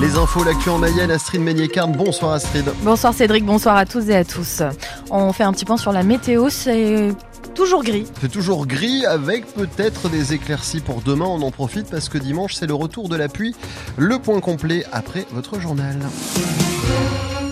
Les 0.00 0.16
infos, 0.16 0.42
l'actu 0.42 0.70
en 0.70 0.78
Mayenne, 0.78 1.10
Astrid 1.10 1.40
Meignet-Carne. 1.40 1.92
Bonsoir 1.92 2.32
Astrid. 2.32 2.64
Bonsoir 2.82 3.14
Cédric, 3.14 3.44
bonsoir 3.44 3.76
à 3.76 3.86
tous 3.86 4.08
et 4.08 4.16
à 4.16 4.24
tous. 4.24 4.62
On 5.10 5.32
fait 5.32 5.44
un 5.44 5.52
petit 5.52 5.64
point 5.64 5.76
sur 5.76 5.92
la 5.92 6.02
météo, 6.02 6.50
c'est 6.50 7.12
toujours 7.54 7.84
gris. 7.84 8.04
C'est 8.20 8.30
toujours 8.30 8.66
gris 8.66 9.06
avec 9.06 9.46
peut-être 9.54 10.08
des 10.08 10.34
éclaircies 10.34 10.80
pour 10.80 11.00
demain. 11.00 11.26
On 11.26 11.42
en 11.42 11.50
profite 11.52 11.90
parce 11.90 12.08
que 12.08 12.18
dimanche, 12.18 12.54
c'est 12.54 12.66
le 12.66 12.74
retour 12.74 13.08
de 13.08 13.16
la 13.16 13.28
pluie. 13.28 13.54
Le 13.96 14.18
point 14.18 14.40
complet 14.40 14.84
après 14.92 15.26
votre 15.32 15.60
journal. 15.60 15.96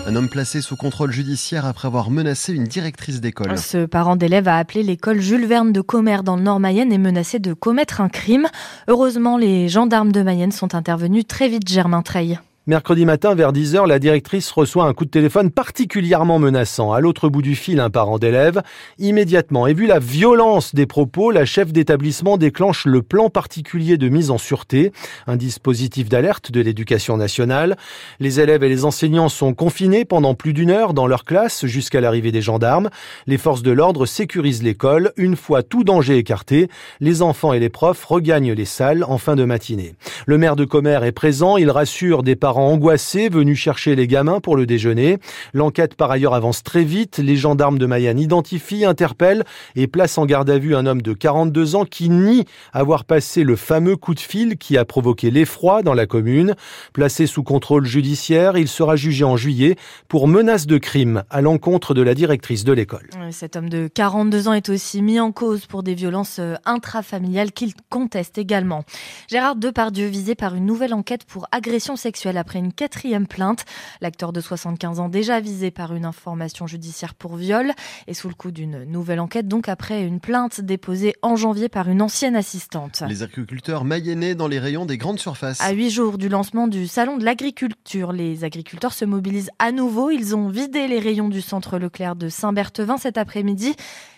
Un 0.05 0.17
homme 0.17 0.27
placé 0.27 0.59
sous 0.59 0.75
contrôle 0.75 1.13
judiciaire 1.13 1.65
après 1.65 1.87
avoir 1.87 2.09
menacé 2.09 2.51
une 2.51 2.65
directrice 2.65 3.21
d'école. 3.21 3.57
Ce 3.57 3.85
parent 3.85 4.17
d'élève 4.17 4.49
a 4.49 4.57
appelé 4.57 4.83
l'école 4.83 5.21
Jules 5.21 5.45
Verne 5.45 5.71
de 5.71 5.79
Commer 5.79 6.23
dans 6.23 6.35
le 6.35 6.41
Nord 6.41 6.59
Mayenne 6.59 6.91
et 6.91 6.97
menacé 6.97 7.39
de 7.39 7.53
commettre 7.53 8.01
un 8.01 8.09
crime. 8.09 8.47
Heureusement, 8.89 9.37
les 9.37 9.69
gendarmes 9.69 10.11
de 10.11 10.21
Mayenne 10.21 10.51
sont 10.51 10.75
intervenus 10.75 11.25
très 11.25 11.47
vite, 11.47 11.69
Germain 11.69 12.01
Treille. 12.01 12.37
Mercredi 12.65 13.03
matin, 13.03 13.35
vers 13.35 13.51
10h, 13.51 13.85
la 13.89 13.99
directrice 13.99 14.49
reçoit 14.49 14.85
un 14.85 14.93
coup 14.93 15.03
de 15.03 15.09
téléphone 15.09 15.51
particulièrement 15.51 16.39
menaçant. 16.39 16.93
À 16.93 17.01
l'autre 17.01 17.27
bout 17.27 17.41
du 17.41 17.55
fil, 17.55 17.81
un 17.81 17.89
parent 17.89 18.19
d'élève. 18.19 18.61
Immédiatement, 18.99 19.67
et 19.67 19.73
vu 19.73 19.85
la 19.85 19.99
violence 19.99 20.73
des 20.73 20.85
propos, 20.85 21.31
la 21.31 21.43
chef 21.43 21.73
d'établissement 21.73 22.37
déclenche 22.37 22.85
le 22.85 23.01
plan 23.01 23.29
particulier 23.29 23.97
de 23.97 24.07
mise 24.07 24.31
en 24.31 24.37
sûreté, 24.37 24.93
un 25.27 25.35
dispositif 25.35 26.07
d'alerte 26.07 26.51
de 26.51 26.61
l'éducation 26.61 27.17
nationale. 27.17 27.75
Les 28.21 28.39
élèves 28.39 28.63
et 28.63 28.69
les 28.69 28.85
enseignants 28.85 29.27
sont 29.27 29.53
confinés 29.53 30.05
pendant 30.05 30.33
plus 30.33 30.53
d'une 30.53 30.69
heure 30.69 30.93
dans 30.93 31.05
leur 31.05 31.25
classe 31.25 31.65
jusqu'à 31.65 31.99
l'arrivée 31.99 32.31
des 32.31 32.41
gendarmes. 32.41 32.89
Les 33.27 33.37
forces 33.37 33.61
de 33.61 33.71
l'ordre 33.71 34.05
sécurisent 34.05 34.63
l'école. 34.63 35.11
Une 35.17 35.35
fois 35.35 35.63
tout 35.63 35.83
danger 35.83 36.15
écarté, 36.15 36.69
les 37.01 37.23
enfants 37.23 37.51
et 37.51 37.59
les 37.59 37.67
profs 37.67 38.05
regagnent 38.05 38.53
les 38.53 38.63
salles 38.63 39.03
en 39.03 39.17
fin 39.17 39.35
de 39.35 39.43
matinée. 39.43 39.95
Le 40.27 40.37
maire 40.37 40.55
de 40.55 40.63
Commer 40.63 40.99
est 41.03 41.11
présent. 41.11 41.57
Il 41.57 41.69
rassure 41.69 42.23
des 42.23 42.37
parents 42.37 42.52
angoissés 42.61 43.29
venus 43.29 43.57
chercher 43.57 43.95
les 43.95 44.07
gamins 44.07 44.39
pour 44.39 44.55
le 44.55 44.65
déjeuner. 44.65 45.17
L'enquête 45.53 45.95
par 45.95 46.11
ailleurs 46.11 46.33
avance 46.33 46.63
très 46.63 46.83
vite. 46.83 47.17
Les 47.17 47.35
gendarmes 47.35 47.77
de 47.77 47.85
Mayenne 47.85 48.19
identifient, 48.19 48.85
interpellent 48.85 49.43
et 49.75 49.87
placent 49.87 50.17
en 50.17 50.25
garde 50.25 50.49
à 50.49 50.57
vue 50.57 50.75
un 50.75 50.85
homme 50.85 51.01
de 51.01 51.13
42 51.13 51.75
ans 51.75 51.85
qui 51.85 52.09
nie 52.09 52.45
avoir 52.71 53.05
passé 53.05 53.43
le 53.43 53.55
fameux 53.55 53.95
coup 53.95 54.13
de 54.13 54.19
fil 54.19 54.57
qui 54.57 54.77
a 54.77 54.85
provoqué 54.85 55.31
l'effroi 55.31 55.83
dans 55.83 55.93
la 55.93 56.05
commune. 56.05 56.55
Placé 56.93 57.27
sous 57.27 57.43
contrôle 57.43 57.85
judiciaire, 57.85 58.57
il 58.57 58.67
sera 58.67 58.95
jugé 58.95 59.23
en 59.23 59.37
juillet 59.37 59.75
pour 60.07 60.27
menace 60.27 60.67
de 60.67 60.77
crime 60.77 61.23
à 61.29 61.41
l'encontre 61.41 61.93
de 61.93 62.01
la 62.01 62.13
directrice 62.13 62.63
de 62.63 62.73
l'école. 62.73 63.09
Cet 63.31 63.55
homme 63.55 63.69
de 63.69 63.87
42 63.87 64.47
ans 64.47 64.53
est 64.53 64.69
aussi 64.69 65.01
mis 65.01 65.19
en 65.19 65.31
cause 65.31 65.65
pour 65.65 65.83
des 65.83 65.93
violences 65.93 66.37
euh, 66.39 66.55
intrafamiliales 66.65 67.51
qu'il 67.51 67.73
conteste 67.89 68.37
également. 68.37 68.83
Gérard 69.29 69.55
Depardieu 69.55 70.07
visé 70.07 70.35
par 70.35 70.55
une 70.55 70.65
nouvelle 70.65 70.93
enquête 70.93 71.25
pour 71.25 71.47
agression 71.51 71.95
sexuelle 71.95 72.37
après 72.43 72.59
une 72.59 72.73
quatrième 72.73 73.25
plainte. 73.25 73.63
L'acteur 74.01 74.33
de 74.33 74.41
75 74.41 74.99
ans 74.99 75.07
déjà 75.07 75.39
visé 75.39 75.71
par 75.71 75.95
une 75.95 76.03
information 76.03 76.67
judiciaire 76.67 77.13
pour 77.13 77.37
viol 77.37 77.71
est 78.07 78.13
sous 78.13 78.27
le 78.27 78.33
coup 78.33 78.51
d'une 78.51 78.83
nouvelle 78.83 79.21
enquête, 79.21 79.47
donc 79.47 79.69
après 79.69 80.03
une 80.03 80.19
plainte 80.19 80.59
déposée 80.59 81.13
en 81.21 81.37
janvier 81.37 81.69
par 81.69 81.87
une 81.87 82.01
ancienne 82.01 82.35
assistante. 82.35 83.01
Les 83.07 83.23
agriculteurs 83.23 83.85
mayennais 83.85 84.35
dans 84.35 84.49
les 84.49 84.59
rayons 84.59 84.85
des 84.85 84.97
grandes 84.97 85.19
surfaces. 85.19 85.61
À 85.61 85.71
huit 85.71 85.89
jours 85.89 86.17
du 86.17 86.27
lancement 86.27 86.67
du 86.67 86.85
salon 86.85 87.15
de 87.15 87.23
l'agriculture, 87.23 88.11
les 88.11 88.43
agriculteurs 88.43 88.93
se 88.93 89.05
mobilisent 89.05 89.51
à 89.57 89.71
nouveau. 89.71 90.11
Ils 90.11 90.35
ont 90.35 90.49
vidé 90.49 90.89
les 90.89 90.99
rayons 90.99 91.29
du 91.29 91.41
centre 91.41 91.79
Leclerc 91.79 92.17
de 92.17 92.27
Saint-Berthevin 92.27 92.97
cet 92.97 93.17
après-midi. 93.17 93.73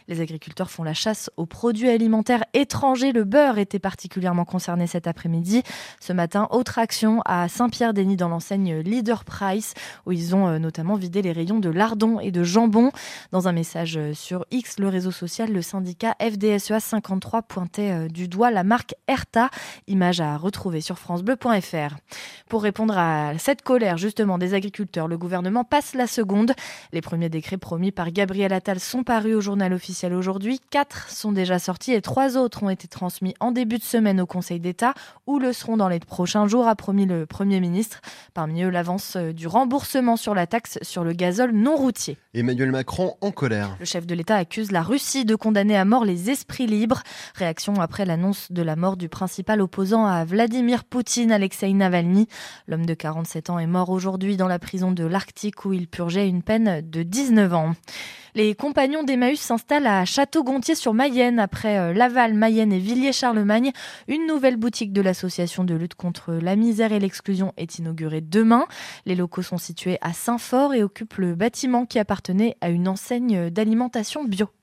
Les 0.08 0.22
agriculteurs 0.22 0.70
font 0.70 0.84
la 0.84 0.94
chasse 0.94 1.32
aux 1.36 1.48
produits 1.48 1.90
alimentaires 1.90 2.44
étrangers. 2.54 3.12
Le 3.12 3.24
beurre 3.24 3.58
était 3.58 3.80
particulièrement 3.80 4.46
concerné 4.46 4.86
cet 4.86 5.08
après-midi. 5.08 5.64
Ce 6.00 6.14
matin, 6.14 6.48
autre 6.52 6.78
action 6.78 7.22
à 7.26 7.48
Saint-Pierre-Denis 7.48 8.16
dans 8.16 8.30
l'enseigne 8.30 8.82
Leader 8.82 9.24
Price, 9.24 9.74
où 10.06 10.12
ils 10.12 10.36
ont 10.36 10.48
euh, 10.48 10.60
notamment 10.60 10.94
vidé 10.96 11.24
les 11.24 11.32
rayons 11.32 11.60
de 11.60 11.70
lardons 11.70 12.20
et 12.20 12.32
de 12.32 12.44
jambon. 12.44 12.92
Dans 13.32 13.48
un 13.48 13.52
message 13.52 13.98
euh, 13.98 14.14
sur 14.14 14.46
X, 14.52 14.78
le 14.78 14.90
réseau 14.90 15.10
social, 15.10 15.52
le 15.52 15.64
syndicat 15.64 16.16
FDSEA 16.22 16.80
53 16.80 17.42
pointait 17.42 17.92
euh, 17.92 18.08
du 18.08 18.28
doigt 18.28 18.52
la 18.52 18.64
marque 18.64 18.94
Erta, 19.08 19.50
image 19.88 20.22
à 20.22 20.38
retrouver 20.38 20.82
sur 20.82 21.00
francebleu.fr. 21.00 21.96
Pour 22.48 22.62
répondre 22.62 22.96
à 22.96 23.32
cette 23.40 23.64
colère 23.64 23.98
justement 23.98 24.38
des 24.38 24.54
agriculteurs, 24.54 25.08
le 25.08 25.18
gouvernement 25.18 25.64
passe 25.64 25.96
la 25.96 26.06
seconde. 26.06 26.54
Les 26.94 27.02
premiers 27.02 27.30
décrets 27.30 27.58
promis 27.58 27.92
par 27.92 28.12
Gabriel 28.12 28.54
Attal 28.54 28.80
sont 28.80 29.04
parus 29.04 29.36
au 29.36 29.42
journal 29.42 29.74
officiel 29.74 29.95
aujourd'hui. 30.04 30.60
Quatre 30.70 31.10
sont 31.10 31.32
déjà 31.32 31.60
sortis 31.60 31.94
et 31.94 32.02
trois 32.02 32.38
autres 32.38 32.64
ont 32.64 32.70
été 32.70 32.88
transmis 32.88 33.34
en 33.40 33.52
début 33.52 33.78
de 33.78 33.84
semaine 33.84 34.20
au 34.20 34.26
Conseil 34.26 34.60
d'État 34.60 34.94
ou 35.26 35.40
le 35.40 35.54
seront 35.54 35.78
dans 35.78 35.88
les 35.88 36.00
prochains 36.00 36.48
jours, 36.48 36.68
a 36.68 36.76
promis 36.76 37.06
le 37.06 37.26
Premier 37.26 37.60
ministre. 37.60 38.02
Parmi 38.34 38.64
eux, 38.64 38.70
l'avance 38.70 39.16
euh, 39.16 39.32
du 39.32 39.48
remboursement 39.48 40.18
sur 40.18 40.36
la 40.36 40.48
taxe 40.48 40.78
sur 40.82 41.04
le 41.04 41.14
gazole 41.14 41.52
non 41.52 41.76
routier. 41.76 42.18
Emmanuel 42.34 42.72
Macron 42.72 43.16
en 43.22 43.32
colère. 43.32 43.76
Le 43.80 43.86
chef 43.86 44.06
de 44.06 44.14
l'État 44.14 44.36
accuse 44.36 44.72
la 44.72 44.82
Russie 44.82 45.26
de 45.26 45.36
condamner 45.36 45.78
à 45.78 45.86
mort 45.86 46.06
les 46.06 46.30
esprits 46.30 46.68
libres. 46.68 47.02
Réaction 47.36 47.80
après 47.80 48.06
l'annonce 48.06 48.52
de 48.52 48.62
la 48.62 48.76
mort 48.76 48.98
du 48.98 49.10
principal 49.10 49.62
opposant 49.62 50.06
à 50.06 50.26
Vladimir 50.26 50.84
Poutine, 50.84 51.32
Alexei 51.32 51.72
Navalny. 51.74 52.28
L'homme 52.68 52.86
de 52.86 52.94
47 52.94 53.50
ans 53.50 53.60
est 53.60 53.68
mort 53.68 53.90
aujourd'hui 53.90 54.38
dans 54.38 54.48
la 54.48 54.60
prison 54.60 54.92
de 54.92 55.06
l'Arctique 55.06 55.66
où 55.66 55.74
il 55.74 55.88
purgeait 55.88 56.28
une 56.28 56.44
peine 56.44 56.82
de 56.82 57.04
19 57.04 57.54
ans. 57.54 57.76
Les 58.36 58.54
compagnons 58.54 59.04
d'Emmaüs 59.04 59.40
s'installent 59.40 59.88
à 59.88 60.04
Château-Gontier 60.04 60.76
sur 60.76 60.94
Mayenne 60.94 61.40
après 61.40 61.78
euh, 61.78 61.94
Laval, 61.94 62.34
Mayenne 62.34 62.74
et 62.74 62.80
Villiers-Charlemagne. 62.80 63.72
Une 64.10 64.28
nouvelle 64.28 64.58
boutique 64.58 64.92
de 64.92 65.02
l'association 65.02 65.64
de 65.64 65.74
lutte 65.74 65.96
contre 65.96 66.34
la 66.34 66.58
misère 66.58 66.92
et 66.92 67.00
l'exclusion 67.00 67.54
est 67.56 67.80
inaugurée 67.80 68.20
demain. 68.20 68.66
Les 69.06 69.16
locaux 69.16 69.42
sont 69.42 69.58
situés 69.58 69.98
à 70.02 70.12
Saint-Fort 70.12 70.74
et 70.74 70.84
occupent 70.84 71.16
le 71.16 71.34
bâtiment 71.34 71.86
qui 71.86 71.98
appartenait 71.98 72.58
à 72.60 72.68
une 72.72 72.90
enseigne 72.90 73.50
d'alimentation 73.50 74.26
bio. 74.26 74.50